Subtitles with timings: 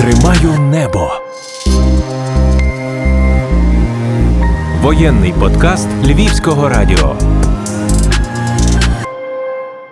[0.00, 1.10] Тримаю небо.
[4.82, 7.16] Воєнний подкаст Львівського радіо.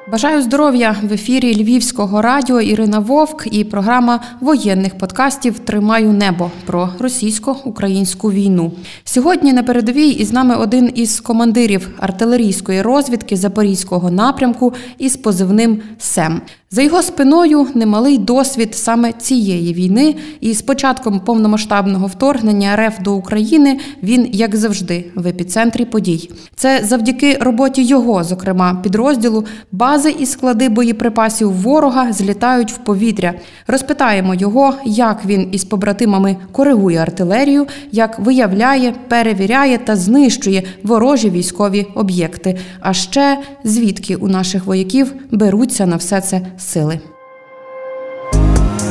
[0.07, 6.91] Бажаю здоров'я в ефірі Львівського радіо Ірина Вовк і програма воєнних подкастів Тримаю небо про
[6.99, 8.73] російсько-українську війну.
[9.05, 16.41] Сьогодні на передовій із нами один із командирів артилерійської розвідки Запорізького напрямку із позивним СЕМ.
[16.71, 23.15] За його спиною немалий досвід саме цієї війни, і з початком повномасштабного вторгнення РФ до
[23.15, 26.31] України він, як завжди, в епіцентрі подій.
[26.57, 33.35] Це завдяки роботі його, зокрема, підрозділу, бази і склади боєприпасів ворога злітають в повітря.
[33.67, 41.87] Розпитаємо його, як він із побратимами коригує артилерію, як виявляє, перевіряє та знищує ворожі військові
[41.95, 42.59] об'єкти.
[42.81, 47.01] А ще звідки у наших вояків беруться на все це сили.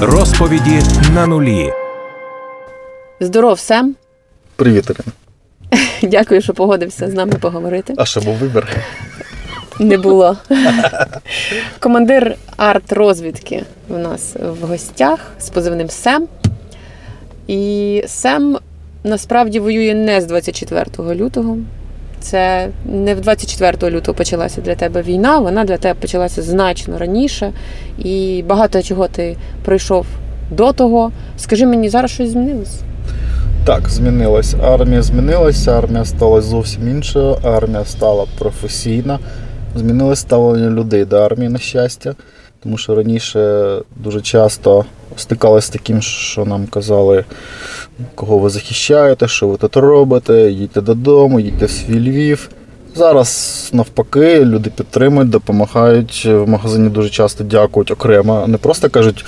[0.01, 0.81] Розповіді
[1.13, 1.73] на нулі.
[3.19, 3.95] Здоров, Сем.
[4.55, 5.11] Привіт, Ірина.
[6.11, 7.93] Дякую, що погодився з нами поговорити.
[7.97, 8.67] А що був вибір?
[9.79, 10.37] Не було.
[11.79, 16.27] Командир арт-розвідки у нас в гостях з позивним Сем.
[17.47, 18.57] І Сем
[19.03, 21.57] насправді воює не з 24 лютого.
[22.19, 27.51] Це не в 24 лютого почалася для тебе війна, вона для тебе почалася значно раніше.
[27.99, 30.05] І багато чого ти пройшов
[30.51, 31.11] до того.
[31.37, 32.79] Скажи мені, зараз щось змінилось?
[33.65, 34.55] Так, змінилась.
[34.63, 39.19] Армія змінилася, армія стала зовсім іншою, армія стала професійна.
[39.75, 42.15] Змінилось ставлення людей до армії, на щастя.
[42.63, 47.25] Тому що раніше дуже часто стикалися з таким, що нам казали,
[48.15, 52.49] кого ви захищаєте, що ви тут робите, їдьте додому, їдьте в свій Львів.
[52.95, 56.25] Зараз навпаки, люди підтримують, допомагають.
[56.25, 58.47] В магазині дуже часто дякують окремо.
[58.47, 59.25] Не просто кажуть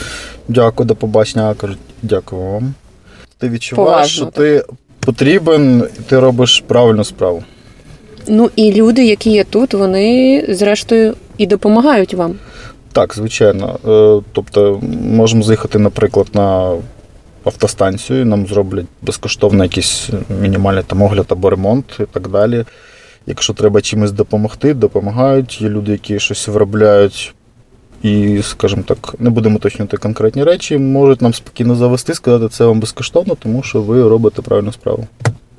[0.47, 2.73] дякую, до побачення, а кажуть дякую вам.
[3.37, 4.33] Ти відчуваєш, Поважно, що так.
[4.33, 4.63] ти
[4.99, 7.43] потрібен, і ти робиш правильну справу.
[8.27, 12.35] Ну і люди, які є тут, вони зрештою і допомагають вам.
[12.91, 13.79] Так, звичайно.
[13.87, 16.75] Е, Тобто можемо заїхати, наприклад, на
[17.43, 20.09] автостанцію, нам зроблять безкоштовно якийсь
[20.41, 22.65] мінімальний там огляд або ремонт і так далі.
[23.27, 25.61] Якщо треба чимось допомогти, допомагають.
[25.61, 27.33] Є люди, які щось виробляють
[28.03, 32.79] і, скажімо так, не будемо уточнювати конкретні речі, можуть нам спокійно завести, сказати, це вам
[32.79, 35.07] безкоштовно, тому що ви робите правильну справу.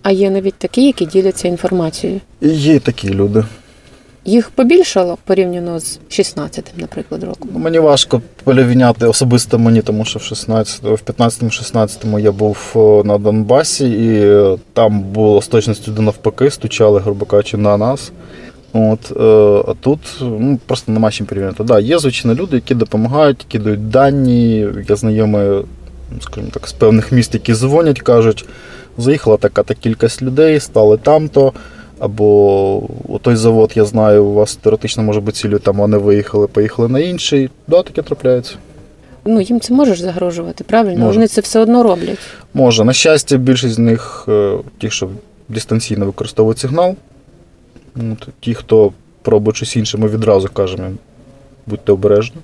[0.03, 2.21] А є навіть такі, які діляться інформацією.
[2.41, 3.45] Є такі люди.
[4.25, 7.49] Їх побільшало порівняно з 16-м, наприклад, роком.
[7.55, 12.73] Ну, Мені важко порівняти особисто мені, тому що в 16, в 15-16 я був
[13.05, 18.13] на Донбасі, і е, там було з точністю до навпаки, стучали, грубо кажучи, на нас.
[18.73, 21.65] От, е, а тут ну, просто нема чим порівняти.
[21.65, 24.67] Да, є, звичайно, люди, які допомагають, які дають дані.
[24.89, 25.63] Я знайомий,
[26.21, 28.45] скажімо так, з певних міст, які дзвонять, кажуть,
[28.99, 31.53] заїхала така-та кількість людей, стали там-то.
[32.01, 32.83] Або
[33.23, 36.99] той завод, я знаю, у вас теоретично може бути цілю, там вони виїхали, поїхали на
[36.99, 37.51] інший.
[37.69, 38.55] Да, таке трапляється.
[39.25, 40.99] Ну, їм це можеш загрожувати, правильно?
[40.99, 41.15] Може.
[41.15, 42.19] Вони це все одно роблять.
[42.55, 42.85] Може.
[42.85, 45.09] На щастя, більшість з них, е, ті, що
[45.49, 46.95] дистанційно використовують сигнал.
[47.97, 50.99] От, ті, хто пробує щось інше, ми відразу кажемо, їм,
[51.67, 52.37] будьте обережні,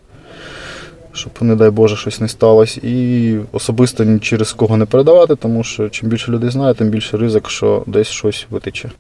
[1.13, 2.81] щоб, не дай Боже, щось не сталося.
[2.85, 7.17] І особисто ні через кого не передавати, тому що чим більше людей знає, тим більше
[7.17, 8.91] ризик, що десь щось витече.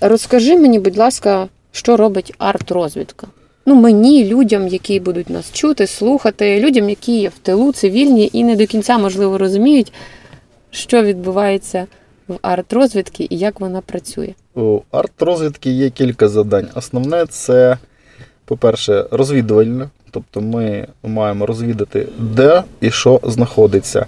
[0.00, 3.26] Розкажи мені, будь ласка, що робить арт-розвідка?
[3.66, 8.44] Ну, мені, людям, які будуть нас чути, слухати, людям, які є в тилу, цивільні і
[8.44, 9.92] не до кінця, можливо, розуміють,
[10.70, 11.86] що відбувається
[12.28, 14.34] в арт-розвідці і як вона працює.
[14.54, 16.68] У арт-розвідки є кілька завдань.
[16.74, 17.78] Основне це,
[18.44, 19.88] по-перше, розвідувальне.
[20.10, 24.06] Тобто ми маємо розвідати, де і що знаходиться.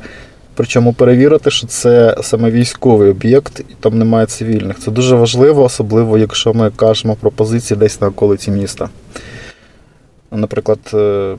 [0.55, 4.78] Причому перевірити, що це саме військовий об'єкт, і там немає цивільних.
[4.78, 8.89] Це дуже важливо, особливо якщо ми кажемо про позиції десь на околиці міста.
[10.31, 11.37] Наприклад, е,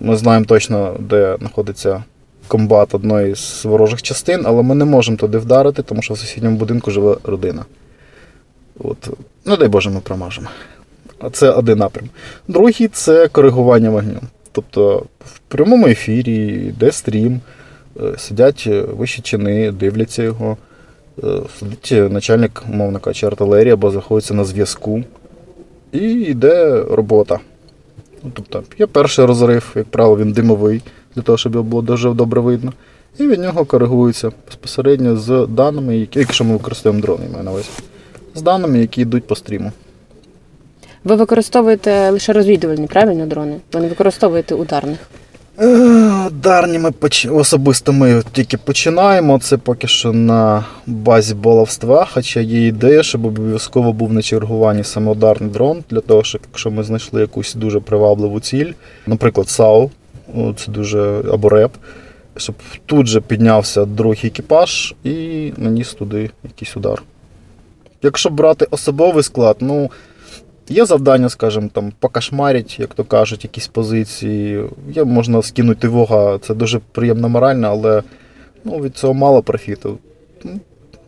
[0.00, 2.04] ми знаємо точно, де знаходиться
[2.48, 6.56] комбат одної з ворожих частин, але ми не можемо туди вдарити, тому що в сусідньому
[6.56, 7.64] будинку живе родина.
[8.78, 9.10] От.
[9.44, 10.48] Ну, дай Боже, ми промажемо.
[11.18, 12.08] А це один напрям.
[12.48, 14.20] Другий це коригування вогню.
[14.52, 17.40] Тобто в прямому ефірі йде стрім,
[18.18, 18.66] сидять
[18.96, 20.56] вищі чини, дивляться його.
[21.24, 21.26] е,
[21.58, 25.02] Сидить начальник, умовно кажучи, артилерії або знаходиться на зв'язку.
[25.92, 27.38] І йде робота.
[28.24, 30.82] Ну, Тобто є перший розрив, як правило, він димовий,
[31.14, 32.72] для того, щоб його було дуже добре видно.
[33.18, 37.50] І від нього коригується безпосередньо з даними, які, якщо ми використовуємо дрони, я маю на
[37.50, 37.68] увазі.
[38.34, 39.72] З даними, які йдуть по стріму.
[41.04, 43.56] Ви використовуєте лише розвідувальні, правильно, дрони?
[43.72, 44.98] Ви не використовуєте ударних.
[45.60, 46.92] Е, Ударні ми
[47.30, 49.38] особисто ми тільки починаємо.
[49.38, 55.10] Це поки що на базі баловства, хоча є ідея, щоб обов'язково був на чергуванні саме
[55.12, 58.72] ударний дрон, для того, щоб якщо ми знайшли якусь дуже привабливу ціль,
[59.06, 59.90] наприклад, САУ,
[60.56, 61.72] це дуже або РЕП,
[62.36, 62.54] щоб
[62.86, 67.02] тут же піднявся другий екіпаж і наніс туди якийсь удар.
[68.02, 69.90] Якщо брати особовий склад, ну.
[70.70, 74.64] Є завдання, скажімо, там покашмарить, як то кажуть, якісь позиції.
[74.92, 78.02] Є, можна скинути вога, це дуже приємно морально, але
[78.64, 79.98] ну, від цього мало профіту.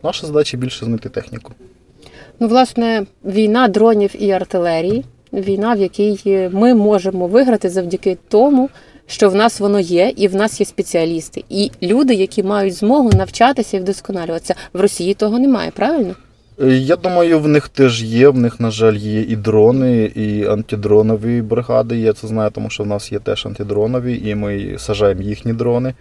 [0.03, 1.53] Наша задача більше знайти техніку.
[2.39, 8.69] Ну, власне, війна дронів і артилерії, війна, в якій ми можемо виграти завдяки тому,
[9.07, 13.09] що в нас воно є, і в нас є спеціалісти, і люди, які мають змогу
[13.09, 14.55] навчатися і вдосконалюватися.
[14.73, 16.15] В Росії того немає, правильно?
[16.61, 18.29] Е, Я думаю, в них теж є.
[18.29, 21.97] В них, на жаль, є і дрони, і антидронові бригади.
[21.97, 25.93] Я це знаю, тому що в нас є теж антидронові, і ми сажаємо їхні дрони.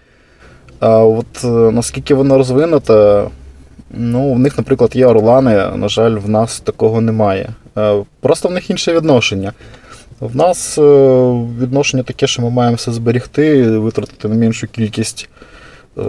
[0.81, 3.25] А от е, наскільки воно розвинуте,
[3.91, 7.49] ну, в них, наприклад, є орлани, на жаль, в нас такого немає.
[7.79, 9.53] Е, Просто в них інше відношення.
[10.21, 10.79] В нас
[11.61, 15.29] відношення таке, що ми маємо все зберегти, витратити на меншу кількість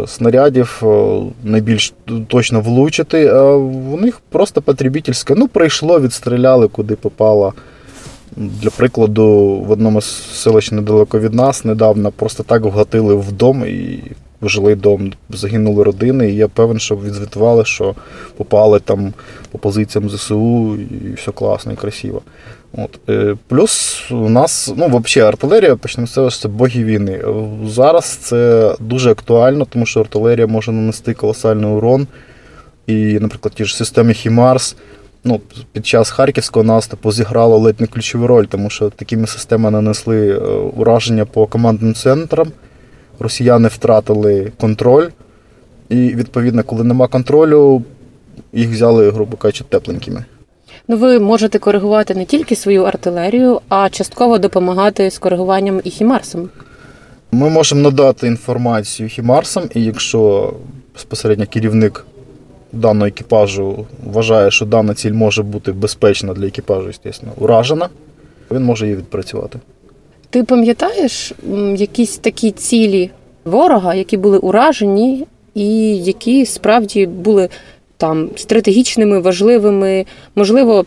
[0.08, 1.94] снарядів, е, найбільш
[2.28, 3.28] точно влучити.
[3.28, 5.36] А в них просто потребительське.
[5.38, 7.54] Ну, прийшло, відстріляли, куди попало.
[8.36, 9.26] Для прикладу,
[9.68, 14.04] в одному з селищ недалеко від нас недавно просто так вгатили в дом і
[14.42, 15.14] в жилий дом.
[15.30, 17.96] Загинули родини, і я певен, що відзвітували, що
[18.38, 19.14] попали там
[19.52, 22.22] по позиціям ЗСУ, і все класно і красиво.
[22.78, 23.00] От.
[23.10, 27.12] е, Плюс у нас, ну, взагалі, артилерія, почнемо з цього, це боги війни.
[27.12, 27.34] Е,
[27.68, 32.08] Зараз це дуже актуально, тому що артилерія може нанести колосальний урон.
[32.88, 34.76] І, наприклад, ті ж системи Хімарс
[35.24, 35.42] ну,
[35.72, 40.38] під час харківського наступу зіграло ледь не ключову роль, тому що такими системами нанесли е,
[40.78, 42.52] ураження по командним центрам.
[43.20, 45.08] Росіяни втратили контроль.
[45.90, 47.84] І, відповідно, коли нема контролю,
[48.54, 50.26] їх взяли, грубо кажучи, тепленькими.
[50.88, 56.50] Ну, ви можете коригувати не тільки свою артилерію, а частково допомагати з коригуванням і хімарсом.
[57.32, 60.54] Ми можемо надати інформацію хімарсам, і якщо
[60.94, 62.06] безпосередньо керівник
[62.72, 67.90] даного екіпажу вважає, що дана ціль може бути безпечна для екіпажу, звісно, уражена,
[68.52, 69.60] він може її відпрацювати.
[70.30, 71.34] Ти пам'ятаєш
[71.76, 73.10] якісь такі цілі
[73.46, 77.50] ворога, які були уражені, і які справді були
[78.02, 80.06] там стратегічними, важливими,
[80.36, 80.86] можливо,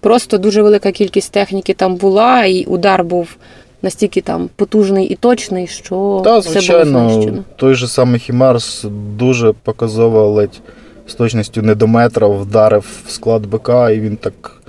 [0.00, 3.36] просто дуже велика кількість техніки там була, і удар був
[3.82, 7.44] настільки там потужний і точний, що Та, все було знищено.
[7.56, 8.84] той же самий Хімарс
[9.16, 10.60] дуже показово ледь
[11.06, 14.62] з точністю не до метра вдарив в склад БК, і він так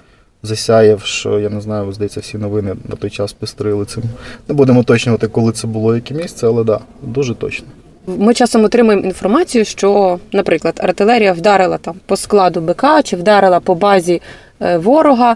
[0.44, 4.04] засяяв, що я не знаю, здається, всі новини на той час пестрили цим.
[4.48, 7.68] Не будемо уточнювати, коли це було, яке місце, але так, да, дуже точно.
[8.20, 13.76] Ми часом отримуємо інформацію, що, наприклад, артилерія вдарила там по складу БК чи вдарила по
[13.76, 14.22] базі
[14.62, 15.36] е, ворога.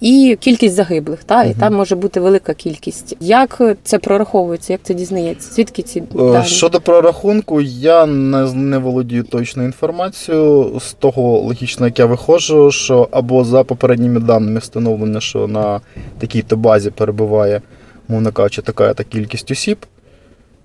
[0.00, 3.16] І кількість загиблих, та і там може бути велика кількість.
[3.20, 4.72] Як це прораховується?
[4.72, 5.54] Як це дізнається?
[5.54, 6.44] Звідки ці Е, дані?
[6.46, 10.80] Щодо прорахунку, я не, не володію точною інформацією.
[10.80, 15.80] З того логічно, як я виходжу, що або за попередніми даними встановлено, що на
[16.18, 17.62] такій-то базі перебуває,
[18.08, 19.78] мовно кажучи, така та кількість осіб,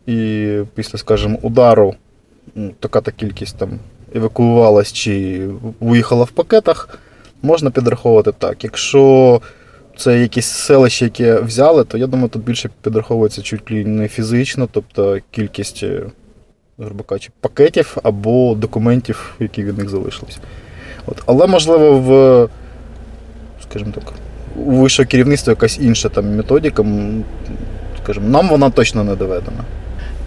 [0.08, 1.96] і після, скажімо, удару
[2.80, 3.80] така та кількість там
[4.16, 5.48] евакуювалась чи
[5.80, 7.00] виїхала в пакетах,
[7.42, 8.64] можна підраховувати так.
[8.64, 9.42] Якщо
[9.98, 14.68] це якесь селище, яке взяли, то я думаю, тут більше підраховується чуть ли не фізично,
[14.72, 16.02] тобто кількість, е,
[16.78, 20.40] грубо кажучи, пакетів або документів, які від них залишились.
[21.26, 22.50] Але можливо в,
[23.64, 24.14] скажімо так,
[24.56, 26.86] у вищого керівництва якась інша там методика.
[28.04, 29.64] Скажімо, нам вона точно не доведена.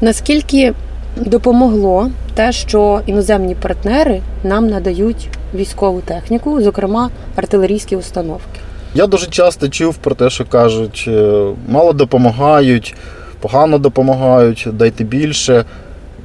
[0.00, 0.74] Наскільки
[1.16, 8.60] допомогло те, що іноземні партнери нам надають військову техніку, зокрема артилерійські установки?
[8.94, 12.94] Я дуже часто чув про те, що кажуть, е, мало допомагають,
[13.40, 15.64] погано допомагають, дайте більше.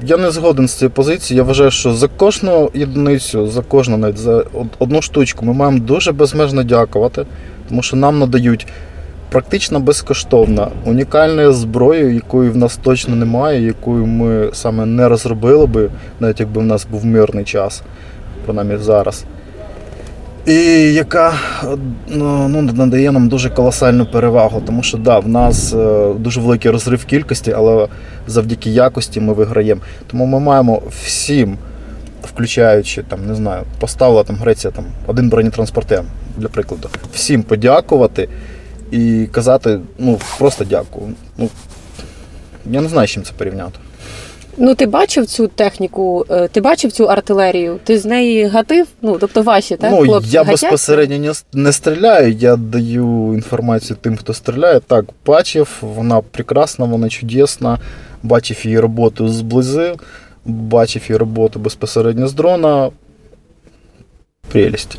[0.05, 1.43] Я не згоден з цією позицією.
[1.43, 4.43] Я вважаю, що за кожну єдиницю, за кожну навіть за
[4.79, 7.25] одну штучку ми маємо дуже безмежно дякувати,
[7.69, 8.67] тому що нам надають
[9.29, 15.89] практично безкоштовно унікальну зброю, якої в нас точно немає, якою ми саме не розробили би,
[16.19, 17.81] навіть якби в нас був мирний час,
[18.45, 19.25] принаймні зараз.
[20.45, 20.53] І
[20.93, 21.33] яка
[22.07, 26.71] ну, ну, надає нам дуже колосальну перевагу, тому що да, в нас е, дуже великий
[26.71, 27.88] розрив кількості, але
[28.27, 29.81] завдяки якості ми виграємо.
[30.07, 31.57] Тому ми маємо всім,
[32.24, 36.03] включаючи там, не знаю, поставила там Греція там один бронетранспортер,
[36.38, 38.29] для прикладу, всім подякувати
[38.91, 41.13] і казати, ну просто дякую.
[41.38, 41.50] Ну,
[42.65, 43.79] я не знаю, з чим це порівняти.
[44.62, 47.79] Ну, ти бачив цю техніку, е, ти бачив цю артилерію?
[47.84, 48.88] Ти з неї гатив?
[49.01, 49.91] Ну, тобто ваші, так?
[49.91, 50.62] ну, хлопці я гатять?
[50.62, 54.79] безпосередньо не, не стріляю, я даю інформацію тим, хто стріляє.
[54.79, 57.79] Так, бачив, вона прекрасна, вона чудесна.
[58.24, 59.96] Бачив її роботу зблизи,
[60.46, 62.91] бачив її роботу безпосередньо з дрона.
[64.51, 64.98] Прелість.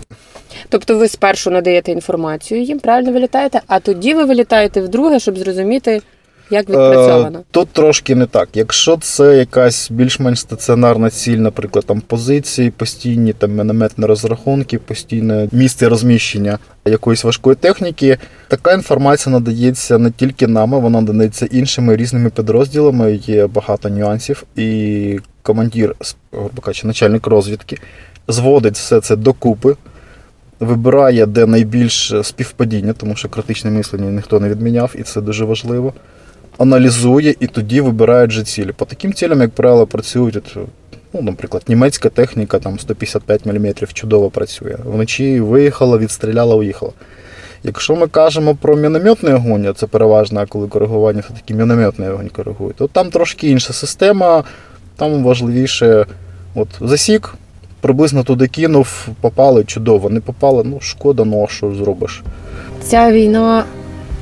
[0.70, 6.02] Тобто ви спершу надаєте інформацію їм, правильно вилітаєте, а тоді ви вилітаєте вдруге, щоб зрозуміти,
[6.50, 7.38] як відпрацьовано.
[7.38, 8.48] Е, Тут трошки не так.
[8.54, 15.88] Якщо це якась більш-менш стаціонарна ціль, наприклад, там позиції, постійні там мінометні розрахунки, постійне місце
[15.88, 23.14] розміщення якоїсь важкої техніки, така інформація надається не тільки нами, вона надається іншими різними підрозділами.
[23.14, 25.94] Є багато нюансів, і командир,
[26.32, 27.78] грубо кажучи, начальник розвідки,
[28.28, 29.76] зводить все це докупи.
[30.60, 35.92] Вибирає, де найбільш співпадіння, тому що критичне мислення ніхто не відміняв, і це дуже важливо
[36.60, 38.72] аналізує і тоді вибирає вже цілі.
[38.72, 40.56] По таким цілям, як правило, працюють,
[41.12, 44.76] ну, наприклад, німецька техніка там 155 мм чудово працює.
[44.84, 46.92] Вночі виїхала, відстріляла, уїхала.
[47.64, 52.72] Якщо ми кажемо про мінометний огонь, а це переважно, коли коригування все-таки мінометний огонь коригує,
[52.72, 54.44] то там трошки інша система,
[54.96, 56.06] там важливіше
[56.54, 57.34] от, засік,
[57.80, 62.22] приблизно туди кинув, попали чудово, не попали, ну шкода, ну а що зробиш.
[62.82, 63.64] Ця війна,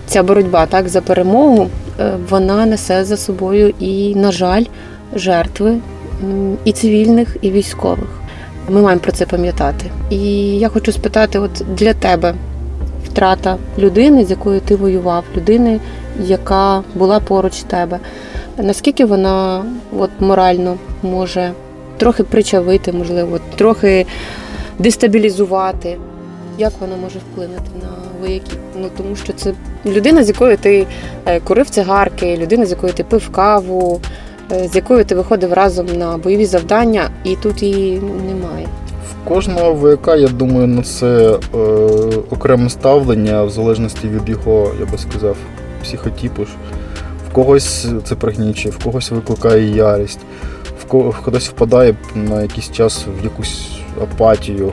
[0.07, 1.69] ця боротьба так за перемогу,
[2.01, 4.65] е, вона несе за собою і, на жаль,
[5.15, 5.77] жертви
[6.65, 8.09] і цивільних, і військових.
[8.69, 9.87] Ми маємо про це пам'ятати.
[10.11, 10.19] І
[10.59, 12.35] я хочу спитати: от для тебе
[13.07, 15.81] втрата людини, з якою ти воював, людини,
[16.27, 17.99] яка була поруч тебе,
[18.59, 19.65] наскільки вона
[19.99, 21.53] от, морально може
[21.99, 24.07] трохи причавити, можливо, трохи
[24.79, 25.97] дестабілізувати?
[26.59, 27.89] Як вона може вплинути на
[28.21, 28.59] вояків?
[28.81, 29.53] Ну тому що це
[29.87, 30.87] людина, з якою ти
[31.27, 34.01] е, курив цигарки, людина, з якою ти пив каву,
[34.53, 38.67] е, з якою ти виходив разом на бойові завдання, і тут її немає.
[39.11, 41.59] В кожного вояка, я думаю, на це е,
[42.31, 45.37] окреме ставлення, в залежності від його, я би сказав,
[45.83, 46.43] психотипу.
[47.31, 50.21] В когось це пригнічує, в когось викликає ярість,
[51.13, 53.71] хтось впадає на якийсь час в якусь
[54.03, 54.73] апатію.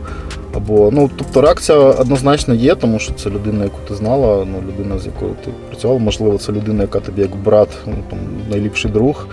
[0.53, 4.99] Або, ну, тобто реакція однозначно є, тому що це людина, яку ти знала, ну, людина,
[4.99, 8.19] з якою ти працював, можливо, це людина, яка тобі як брат, ну, там,
[8.49, 9.27] найліпший друг.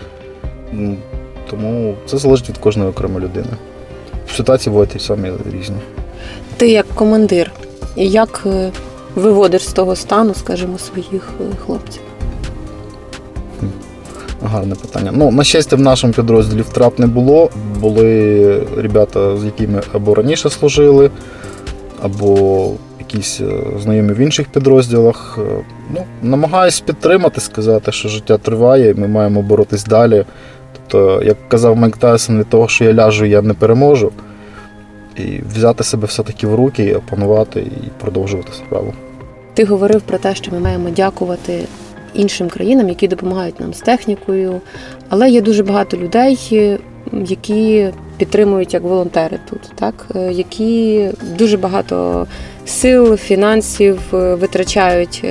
[1.50, 3.46] Тому це залежить від кожної окремої людини.
[4.36, 5.76] Ситуації бувають і самі різні.
[6.56, 7.52] Ти як командир,
[7.96, 8.70] як е,
[9.14, 12.02] виводиш з того стану, скажімо, своїх е, хлопців?
[14.44, 15.10] Гарне питання.
[15.14, 17.50] Ну, на щастя, в нашому підрозділі втрат не було.
[17.80, 21.10] Були ребята, з якими або раніше служили,
[22.02, 25.38] або якісь е, знайомі в інших підрозділах.
[25.42, 30.24] Е, Ну, намагаюсь підтримати, сказати, що життя триває, і ми маємо боротись далі.
[30.72, 34.12] Тобто, як казав Майк Тайсон, від того, що я ляжу, я не переможу.
[35.16, 38.94] І взяти себе все-таки в руки, опанувати і продовжувати справу.
[39.54, 41.64] Ти говорив про те, що ми маємо дякувати
[42.14, 44.60] іншим країнам, які допомагають нам з технікою.
[45.08, 46.78] Але є дуже багато людей, е,
[47.24, 52.26] які підтримують як волонтери тут, так Е, які дуже багато
[52.66, 55.24] сил, фінансів е, витрачають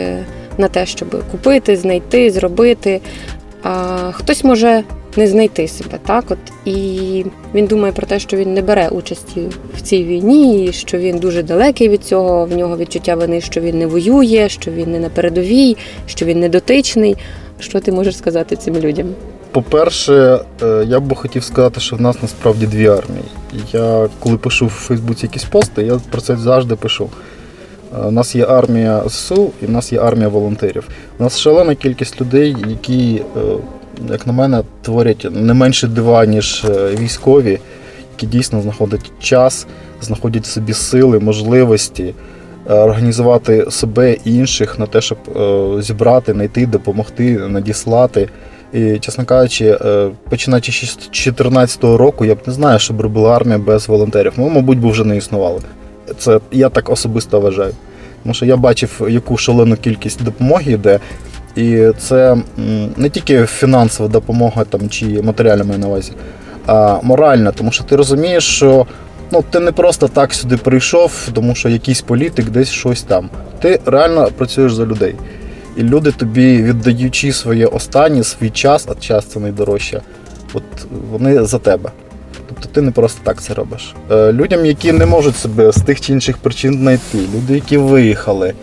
[0.58, 3.02] на те, щоб купити, знайти, зробити.
[3.64, 4.84] А хтось може
[5.18, 9.42] не знайти себе, так от і він думає про те, що він не бере участі
[9.78, 12.46] в цій війні, що він дуже далекий від цього.
[12.46, 16.40] В нього відчуття вини, що він не воює, що він не на передовій, що він
[16.40, 17.18] не дотичний.
[17.60, 19.08] Що ти можеш сказати цим людям?
[19.52, 23.24] По-перше, е, я б хотів сказати, що в нас насправді дві армії.
[23.74, 27.10] Я коли пишу в Фейсбуці якісь пости, я про це завжди пишу.
[27.98, 30.88] Е, У нас є армія ЗСУ і в нас є армія волонтерів.
[31.20, 33.40] У нас шалена кількість людей, які, е,
[34.10, 37.60] як на мене, творять не менше дива, ніж е, військові,
[38.12, 39.68] які дійсно знаходять час,
[40.02, 42.14] знаходять в собі сили, можливості
[42.70, 48.30] е, організувати себе і інших на те, щоб е, зібрати, знайти, допомогти, надіслати.
[48.74, 49.78] І, чесно кажучи,
[50.30, 54.34] починаючи з 2014 року, я б не знаю, що б робила армія без волонтерів.
[54.36, 55.60] Ми, мабуть, би вже не існували.
[56.18, 57.74] Це я так особисто вважаю.
[58.24, 61.00] Тому що я бачив, яку шалену кількість допомоги йде.
[61.56, 62.38] І це
[62.98, 66.12] не тільки фінансова допомога там, чи матеріальна маю на увазі,
[66.66, 68.86] а моральна, тому що ти розумієш, що
[69.32, 73.30] ну, ти не просто так сюди прийшов, тому що якийсь політик десь щось там.
[73.62, 75.16] Ти реально працюєш за людей.
[75.78, 80.02] І люди тобі, віддаючи своє останнє, свій час, а час це найдорожче,
[80.54, 80.64] от
[81.12, 81.90] вони за тебе.
[82.50, 83.96] Тобто ти не просто так це робиш.
[84.12, 88.54] Е, людям, які не можуть себе з тих чи інших причин знайти, люди, які виїхали.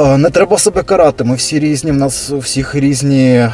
[0.00, 1.24] Е, Не треба себе карати.
[1.24, 1.90] Ми всі різні.
[1.90, 3.50] В нас у всіх різні, е,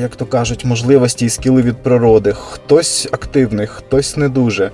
[0.00, 2.32] як то кажуть, можливості і скіли від природи.
[2.32, 4.70] Хтось активний, хтось не дуже.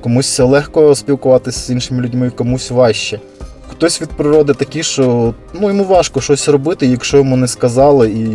[0.00, 3.20] Комусь легко спілкуватися з іншими людьми, комусь важче.
[3.68, 8.26] Хтось від природи такий, що ну, йому важко щось робити, якщо йому не сказали, і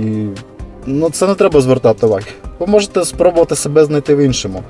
[0.85, 2.25] ну, це не треба звертати уваги.
[2.59, 4.63] Ви можете спробувати себе знайти в іншому.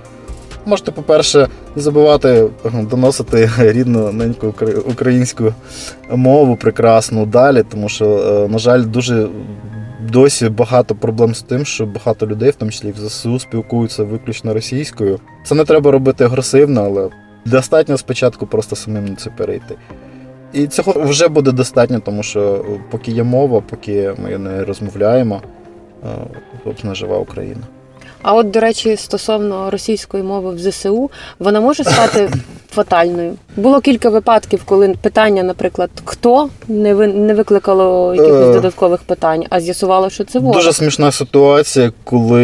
[0.69, 2.29] Можете, по-перше, не забувати
[2.65, 4.53] е, доносити рідну неньку
[4.85, 5.53] українську
[6.09, 9.27] мову прекрасну далі, тому що, е, на жаль, дуже
[10.11, 14.53] досі багато проблем з тим, що багато людей, в тому числі в ЗСУ, спілкуються виключно
[14.53, 15.19] російською.
[15.45, 17.09] Це не треба робити агресивно, але
[17.45, 19.75] достатньо спочатку просто самим на це перейти.
[20.53, 25.41] І цього вже буде достатньо, тому що е, поки є мова, поки ми не розмовляємо,
[26.63, 27.63] собственно, жива Україна.
[28.21, 32.29] А от, до речі, стосовно російської мови в ЗСУ, вона може стати
[32.71, 33.33] фатальною.
[33.55, 38.53] Було кілька випадків, коли питання, наприклад, хто не ви не викликало якихось Е.
[38.53, 40.55] додаткових питань, а з'ясувало, що це ворог.
[40.55, 42.43] Дуже смішна ситуація, коли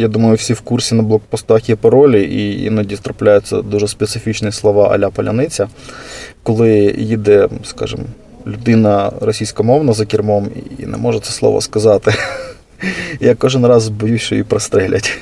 [0.00, 4.88] я думаю, всі в курсі на блокпостах є паролі, і іноді трапляються дуже специфічні слова
[4.88, 5.68] аля паляниця.
[6.42, 8.02] Коли їде, скажімо,
[8.46, 10.48] людина російськомовна за кермом
[10.78, 12.14] і не може це слово сказати.
[13.20, 15.18] Я кожен раз боюсь, що її прострелять.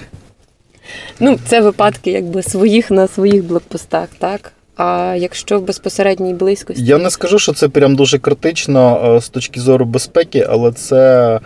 [1.21, 4.53] Ну, це випадки якби своїх на своїх блокпостах, так?
[4.77, 6.85] А якщо в безпосередній близькості.
[6.85, 11.41] Я не скажу, що це прям дуже критично е, з точки зору безпеки, але це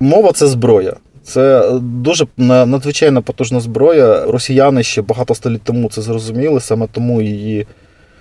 [0.00, 0.96] мова це зброя.
[1.22, 4.24] Це дуже надзвичайно потужна зброя.
[4.26, 7.66] Росіяни ще багато століть тому це зрозуміли, саме тому її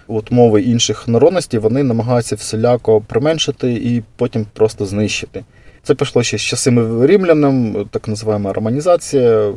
[0.07, 5.43] от мови інших народностей вони намагаються всіляко применшити і потім просто знищити.
[5.85, 9.53] Це пішло ще з часами рівлянам, так називаємо романізація.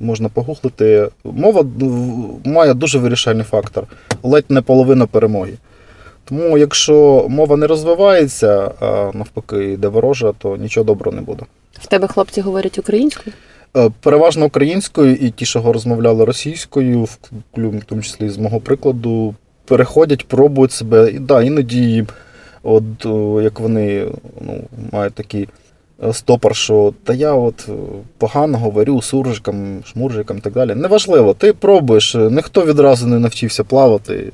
[0.00, 1.08] Можна погуглити.
[1.24, 3.86] Мова ну, має дуже вирішальний фактор,
[4.22, 5.52] ледь не половина перемоги.
[6.24, 11.42] Тому, якщо мова не розвивається, а навпаки йде ворожа, то нічого доброго не буде.
[11.72, 13.34] В тебе хлопці говорять українською?
[13.76, 20.28] Е, Переважно українською, і ті, що розмовляли російською, в тому числі з мого прикладу, переходять,
[20.28, 21.10] пробують себе.
[21.10, 22.06] І да, іноді,
[22.62, 22.84] от
[23.44, 24.06] як вони
[24.40, 24.60] ну,
[24.92, 25.48] мають такий
[26.04, 27.72] е, стопор, що та я от е,
[28.18, 30.74] погано говорю суржикам, шмуржикам і так далі.
[30.74, 34.32] Неважливо, ти пробуєш, е, ніхто відразу не навчився плавати.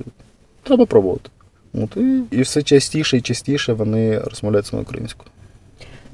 [0.62, 1.30] Треба пробувати.
[1.74, 5.30] От, і, і все частіше і частіше вони розмовляють саме українською.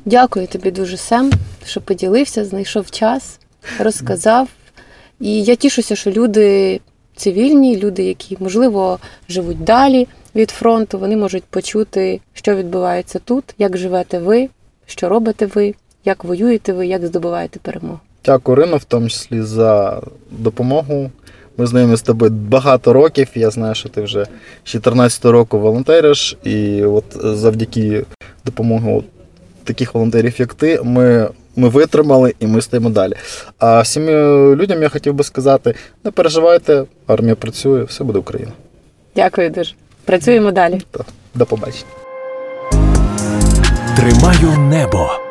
[0.05, 1.33] Дякую тобі дуже, Сем,
[1.67, 3.39] що поділився, знайшов час,
[3.79, 4.49] розказав.
[5.21, 6.81] І я тішуся, що люди
[7.17, 8.99] цивільні, люди, які, можливо,
[9.29, 14.49] живуть далі від фронту, вони можуть почути, що відбувається тут, як живете ви,
[14.87, 18.01] що робите ви, як воюєте ви, як здобуваєте перемогу.
[18.25, 21.11] Дякую, Ірино, в тому числі за допомогу.
[21.57, 23.29] Ми знайомі з тобою багато років.
[23.35, 24.27] Я знаю, що ти вже
[24.65, 28.05] з 14 року волонтериш, і от завдяки
[28.45, 29.03] допомоги
[29.65, 33.13] таких волонтерів, як ти, ми, ми витримали і ми стоїмо далі.
[33.59, 34.13] А всім е,
[34.57, 38.53] людям я хотів би сказати: не переживайте, армія працює, все буде Україна.
[39.17, 39.75] Дякую дуже.
[40.05, 40.83] Працюємо далі.
[41.35, 41.91] До побачення.
[43.97, 45.24] Тримаю небо.